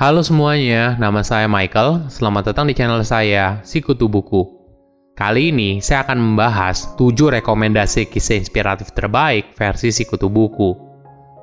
[0.00, 2.08] Halo semuanya, nama saya Michael.
[2.08, 4.48] Selamat datang di channel saya, Sikutu Buku.
[5.12, 10.72] Kali ini saya akan membahas 7 rekomendasi kisah inspiratif terbaik versi Sikutu Buku.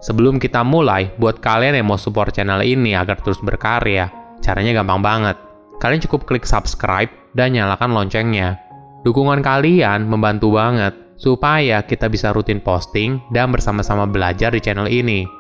[0.01, 4.09] Sebelum kita mulai, buat kalian yang mau support channel ini agar terus berkarya,
[4.41, 5.37] caranya gampang banget.
[5.78, 8.57] Kalian cukup klik subscribe dan nyalakan loncengnya.
[9.05, 15.36] Dukungan kalian membantu banget supaya kita bisa rutin posting dan bersama-sama belajar di channel ini.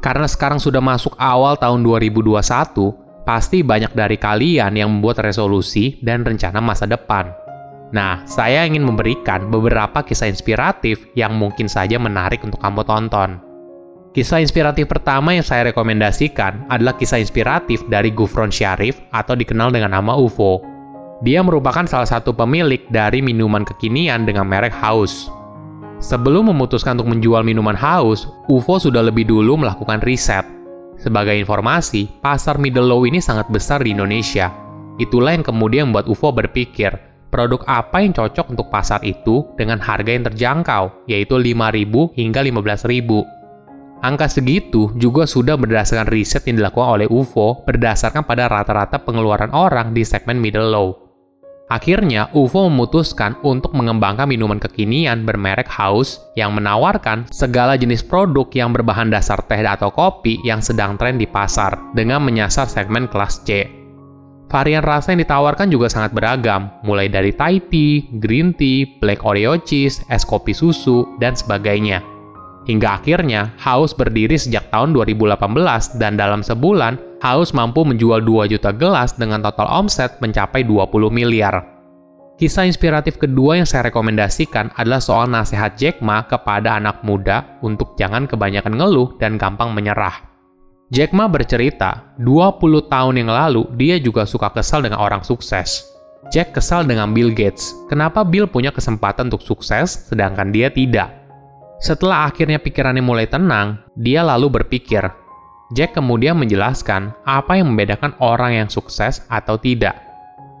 [0.00, 2.40] Karena sekarang sudah masuk awal tahun 2021,
[3.28, 7.28] pasti banyak dari kalian yang membuat resolusi dan rencana masa depan.
[7.92, 13.42] Nah, saya ingin memberikan beberapa kisah inspiratif yang mungkin saja menarik untuk kamu tonton.
[14.10, 19.94] Kisah inspiratif pertama yang saya rekomendasikan adalah kisah inspiratif dari Gufron Syarif atau dikenal dengan
[19.94, 20.58] nama UFO.
[21.22, 25.30] Dia merupakan salah satu pemilik dari minuman kekinian dengan merek House.
[26.00, 30.48] Sebelum memutuskan untuk menjual minuman haus, UFO sudah lebih dulu melakukan riset.
[30.96, 34.48] Sebagai informasi, pasar middle low ini sangat besar di Indonesia.
[34.96, 36.96] Itulah yang kemudian membuat UFO berpikir,
[37.28, 44.00] produk apa yang cocok untuk pasar itu dengan harga yang terjangkau, yaitu 5.000 hingga 15.000.
[44.00, 49.92] Angka segitu juga sudah berdasarkan riset yang dilakukan oleh UFO berdasarkan pada rata-rata pengeluaran orang
[49.92, 51.09] di segmen middle low.
[51.70, 58.74] Akhirnya, UFO memutuskan untuk mengembangkan minuman kekinian bermerek House yang menawarkan segala jenis produk yang
[58.74, 63.70] berbahan dasar teh atau kopi yang sedang tren di pasar dengan menyasar segmen kelas C.
[64.50, 69.54] Varian rasa yang ditawarkan juga sangat beragam, mulai dari Thai tea, green tea, black Oreo
[69.62, 72.02] cheese, es kopi susu, dan sebagainya.
[72.66, 78.72] Hingga akhirnya, House berdiri sejak tahun 2018 dan dalam sebulan Haus mampu menjual 2 juta
[78.72, 81.60] gelas dengan total omset mencapai 20 miliar.
[82.40, 87.92] Kisah inspiratif kedua yang saya rekomendasikan adalah soal nasihat Jack Ma kepada anak muda untuk
[88.00, 90.32] jangan kebanyakan ngeluh dan gampang menyerah.
[90.88, 95.84] Jack Ma bercerita, 20 tahun yang lalu dia juga suka kesal dengan orang sukses.
[96.32, 97.76] Jack kesal dengan Bill Gates.
[97.92, 101.20] Kenapa Bill punya kesempatan untuk sukses sedangkan dia tidak?
[101.84, 105.04] Setelah akhirnya pikirannya mulai tenang, dia lalu berpikir,
[105.70, 109.94] Jack kemudian menjelaskan apa yang membedakan orang yang sukses atau tidak.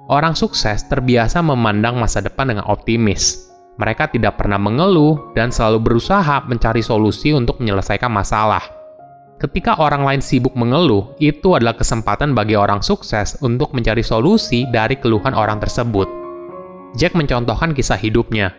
[0.06, 3.50] Orang sukses terbiasa memandang masa depan dengan optimis.
[3.74, 8.62] Mereka tidak pernah mengeluh dan selalu berusaha mencari solusi untuk menyelesaikan masalah.
[9.40, 14.94] Ketika orang lain sibuk mengeluh, itu adalah kesempatan bagi orang sukses untuk mencari solusi dari
[15.00, 16.06] keluhan orang tersebut.
[16.94, 18.54] Jack mencontohkan kisah hidupnya.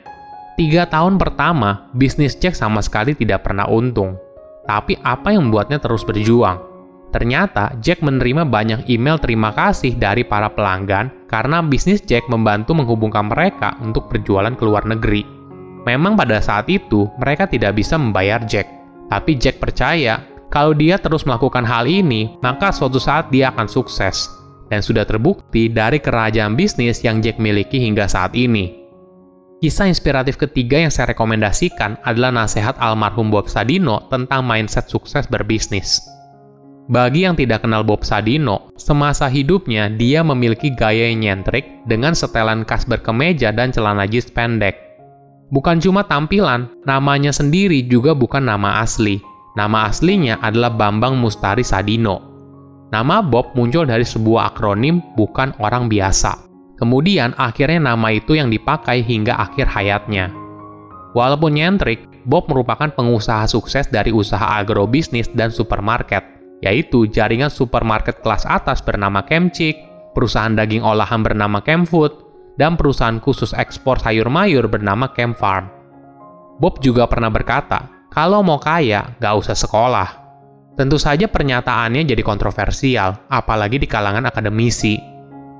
[0.59, 4.30] Tiga tahun pertama, bisnis Jack sama sekali tidak pernah untung
[4.65, 6.61] tapi apa yang membuatnya terus berjuang?
[7.11, 13.27] Ternyata Jack menerima banyak email terima kasih dari para pelanggan karena bisnis Jack membantu menghubungkan
[13.27, 15.27] mereka untuk berjualan ke luar negeri.
[15.83, 18.69] Memang pada saat itu mereka tidak bisa membayar Jack,
[19.11, 24.27] tapi Jack percaya kalau dia terus melakukan hal ini, maka suatu saat dia akan sukses.
[24.67, 28.80] Dan sudah terbukti dari kerajaan bisnis yang Jack miliki hingga saat ini.
[29.61, 36.01] Kisah inspiratif ketiga yang saya rekomendasikan adalah nasihat almarhum Bob Sadino tentang mindset sukses berbisnis.
[36.89, 42.65] Bagi yang tidak kenal Bob Sadino, semasa hidupnya dia memiliki gaya yang nyentrik dengan setelan
[42.65, 44.81] khas berkemeja dan celana jeans pendek.
[45.53, 49.21] Bukan cuma tampilan, namanya sendiri juga bukan nama asli.
[49.53, 52.17] Nama aslinya adalah Bambang Mustari Sadino.
[52.89, 56.50] Nama Bob muncul dari sebuah akronim bukan orang biasa.
[56.81, 60.33] Kemudian akhirnya nama itu yang dipakai hingga akhir hayatnya.
[61.13, 66.25] Walaupun nyentrik, Bob merupakan pengusaha sukses dari usaha agrobisnis dan supermarket,
[66.65, 69.77] yaitu jaringan supermarket kelas atas bernama Kemcik,
[70.17, 72.17] perusahaan daging olahan bernama Kemfood,
[72.57, 75.69] dan perusahaan khusus ekspor sayur mayur bernama Kemfarm.
[76.57, 80.09] Bob juga pernah berkata, kalau mau kaya, gak usah sekolah.
[80.77, 84.97] Tentu saja pernyataannya jadi kontroversial, apalagi di kalangan akademisi.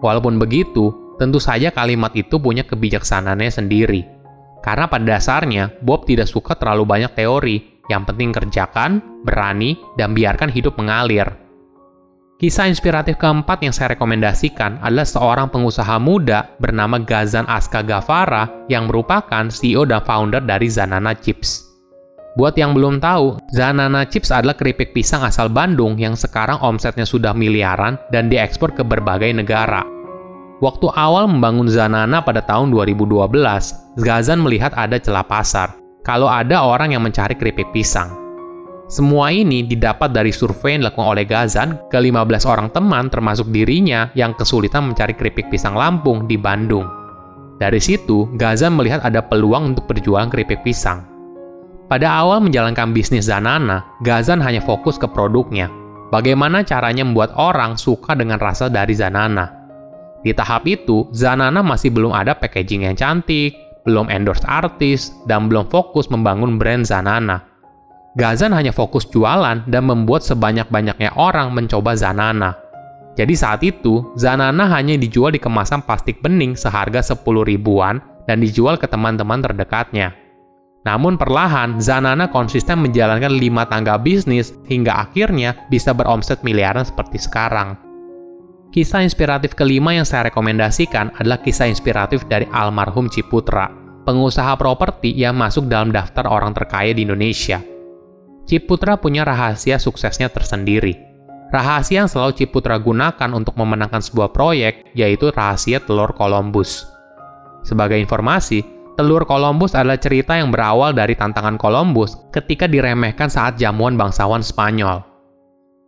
[0.01, 4.01] Walaupun begitu, Tentu saja kalimat itu punya kebijaksanaannya sendiri.
[4.65, 10.49] Karena pada dasarnya, Bob tidak suka terlalu banyak teori, yang penting kerjakan, berani, dan biarkan
[10.49, 11.29] hidup mengalir.
[12.41, 18.89] Kisah inspiratif keempat yang saya rekomendasikan adalah seorang pengusaha muda bernama Gazan Aska Gavara yang
[18.89, 21.69] merupakan CEO dan founder dari Zanana Chips.
[22.33, 27.37] Buat yang belum tahu, Zanana Chips adalah keripik pisang asal Bandung yang sekarang omsetnya sudah
[27.37, 30.00] miliaran dan diekspor ke berbagai negara.
[30.61, 33.17] Waktu awal membangun Zanana pada tahun 2012,
[33.97, 35.73] Gazan melihat ada celah pasar,
[36.05, 38.13] kalau ada orang yang mencari keripik pisang.
[38.85, 44.13] Semua ini didapat dari survei yang dilakukan oleh Gazan ke 15 orang teman termasuk dirinya
[44.13, 46.85] yang kesulitan mencari keripik pisang Lampung di Bandung.
[47.57, 51.09] Dari situ, Gazan melihat ada peluang untuk berjualan keripik pisang.
[51.89, 55.73] Pada awal menjalankan bisnis Zanana, Gazan hanya fokus ke produknya.
[56.11, 59.60] bagaimana caranya membuat orang suka dengan rasa dari Zanana.
[60.21, 65.69] Di tahap itu, Zanana masih belum ada packaging yang cantik, belum endorse artis, dan belum
[65.73, 67.41] fokus membangun brand Zanana.
[68.13, 72.53] Gazan hanya fokus jualan dan membuat sebanyak-banyaknya orang mencoba Zanana.
[73.15, 78.77] Jadi saat itu, Zanana hanya dijual di kemasan plastik bening seharga 10 ribuan dan dijual
[78.77, 80.15] ke teman-teman terdekatnya.
[80.81, 87.90] Namun perlahan, Zanana konsisten menjalankan lima tangga bisnis hingga akhirnya bisa beromset miliaran seperti sekarang.
[88.71, 93.67] Kisah inspiratif kelima yang saya rekomendasikan adalah kisah inspiratif dari almarhum Ciputra,
[94.07, 97.59] pengusaha properti yang masuk dalam daftar orang terkaya di Indonesia.
[98.47, 100.95] Ciputra punya rahasia suksesnya tersendiri.
[101.51, 106.87] Rahasia yang selalu Ciputra gunakan untuk memenangkan sebuah proyek yaitu rahasia telur Columbus.
[107.67, 113.95] Sebagai informasi, Telur Columbus adalah cerita yang berawal dari tantangan Columbus ketika diremehkan saat jamuan
[113.95, 115.10] bangsawan Spanyol.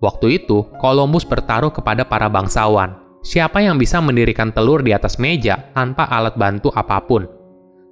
[0.03, 2.99] Waktu itu, Columbus bertaruh kepada para bangsawan.
[3.23, 7.23] Siapa yang bisa mendirikan telur di atas meja tanpa alat bantu apa pun?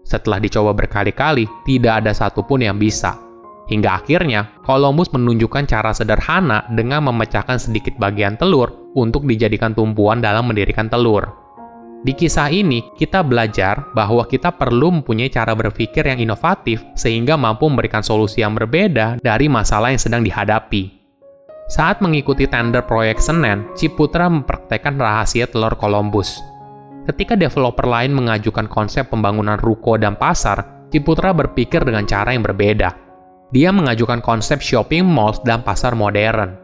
[0.04, 3.16] Setelah dicoba berkali-kali, tidak ada satupun yang bisa.
[3.72, 10.52] Hingga akhirnya, Columbus menunjukkan cara sederhana dengan memecahkan sedikit bagian telur untuk dijadikan tumpuan dalam
[10.52, 11.32] mendirikan telur.
[12.04, 17.72] Di kisah ini, kita belajar bahwa kita perlu mempunyai cara berpikir yang inovatif sehingga mampu
[17.72, 21.01] memberikan solusi yang berbeda dari masalah yang sedang dihadapi.
[21.72, 26.44] Saat mengikuti tender proyek Senen, Ciputra mempraktekkan rahasia telur Columbus.
[27.08, 32.92] Ketika developer lain mengajukan konsep pembangunan ruko dan pasar, Ciputra berpikir dengan cara yang berbeda.
[33.56, 36.60] Dia mengajukan konsep shopping malls dan pasar modern.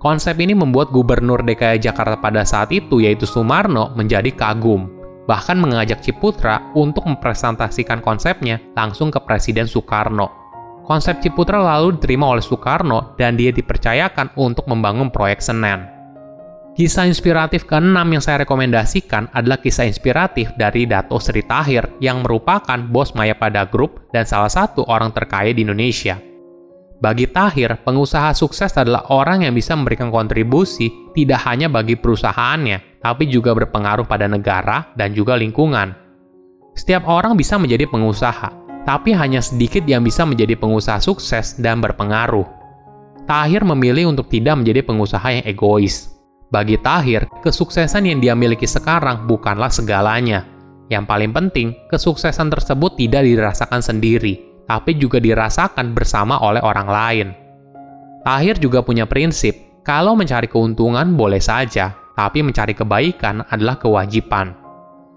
[0.00, 4.88] Konsep ini membuat Gubernur DKI Jakarta pada saat itu, yaitu Sumarno, menjadi kagum.
[5.28, 10.45] Bahkan mengajak Ciputra untuk mempresentasikan konsepnya langsung ke Presiden Soekarno.
[10.86, 15.82] Konsep Ciputra lalu diterima oleh Soekarno dan dia dipercayakan untuk membangun proyek Senen.
[16.78, 22.76] Kisah inspiratif keenam yang saya rekomendasikan adalah kisah inspiratif dari Dato Sri Tahir yang merupakan
[22.86, 26.20] bos Mayapada Group dan salah satu orang terkaya di Indonesia.
[27.00, 33.26] Bagi Tahir, pengusaha sukses adalah orang yang bisa memberikan kontribusi tidak hanya bagi perusahaannya, tapi
[33.26, 35.96] juga berpengaruh pada negara dan juga lingkungan.
[36.76, 42.46] Setiap orang bisa menjadi pengusaha, tapi hanya sedikit yang bisa menjadi pengusaha sukses dan berpengaruh.
[43.26, 46.14] Tahir memilih untuk tidak menjadi pengusaha yang egois.
[46.46, 50.46] Bagi Tahir, kesuksesan yang dia miliki sekarang bukanlah segalanya.
[50.86, 57.28] Yang paling penting, kesuksesan tersebut tidak dirasakan sendiri, tapi juga dirasakan bersama oleh orang lain.
[58.22, 64.65] Tahir juga punya prinsip, kalau mencari keuntungan boleh saja, tapi mencari kebaikan adalah kewajiban.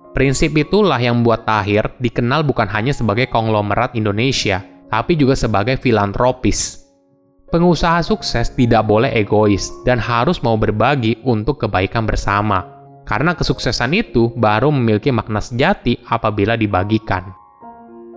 [0.10, 6.82] Prinsip itulah yang membuat Tahir dikenal bukan hanya sebagai konglomerat Indonesia, tapi juga sebagai filantropis.
[7.50, 12.62] Pengusaha sukses tidak boleh egois dan harus mau berbagi untuk kebaikan bersama,
[13.10, 17.34] karena kesuksesan itu baru memiliki makna sejati apabila dibagikan.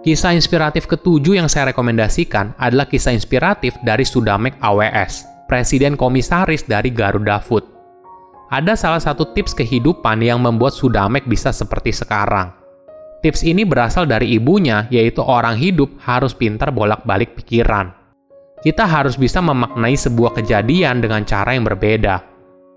[0.05, 6.93] Kisah inspiratif ketujuh yang saya rekomendasikan adalah kisah inspiratif dari Sudamek AWS, Presiden Komisaris dari
[6.93, 7.72] Garuda Food.
[8.53, 12.53] Ada salah satu tips kehidupan yang membuat Sudamek bisa seperti sekarang.
[13.25, 17.97] Tips ini berasal dari ibunya, yaitu orang hidup harus pintar bolak-balik pikiran.
[18.61, 22.21] Kita harus bisa memaknai sebuah kejadian dengan cara yang berbeda.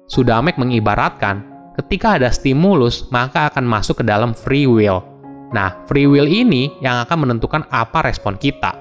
[0.07, 1.43] Sudamek mengibaratkan,
[1.75, 5.03] ketika ada stimulus, maka akan masuk ke dalam free will–
[5.55, 8.75] Nah, free will ini yang akan menentukan apa respon kita.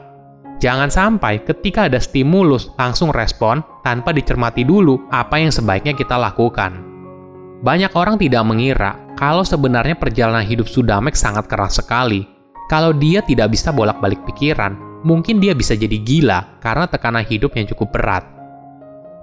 [0.58, 6.83] Jangan sampai ketika ada stimulus langsung respon tanpa dicermati dulu apa yang sebaiknya kita lakukan.
[7.64, 12.28] Banyak orang tidak mengira kalau sebenarnya perjalanan hidup Sudamek sangat keras sekali.
[12.68, 17.64] Kalau dia tidak bisa bolak-balik pikiran, mungkin dia bisa jadi gila karena tekanan hidup yang
[17.72, 18.24] cukup berat.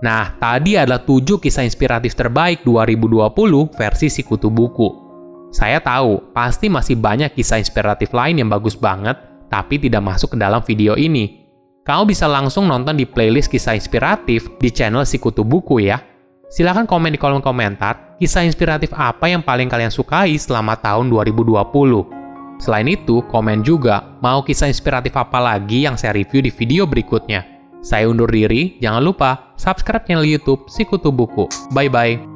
[0.02, 3.30] Nah, tadi adalah 7 kisah inspiratif terbaik 2020
[3.78, 4.90] versi Sikutu Buku.
[5.54, 9.22] Saya tahu, pasti masih banyak kisah inspiratif lain yang bagus banget,
[9.54, 11.46] tapi tidak masuk ke dalam video ini.
[11.86, 16.02] Kamu bisa langsung nonton di playlist kisah inspiratif di channel Sikutu Buku ya.
[16.52, 21.64] Silahkan komen di kolom komentar, kisah inspiratif apa yang paling kalian sukai selama tahun 2020.
[22.60, 27.48] Selain itu, komen juga mau kisah inspiratif apa lagi yang saya review di video berikutnya.
[27.80, 31.48] Saya undur diri, jangan lupa subscribe channel YouTube Sikutu Buku.
[31.72, 32.31] Bye bye.